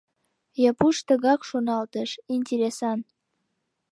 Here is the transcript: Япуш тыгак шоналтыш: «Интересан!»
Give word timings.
Япуш 0.69 0.97
тыгак 1.07 1.41
шоналтыш: 1.49 2.09
«Интересан!» 2.35 2.99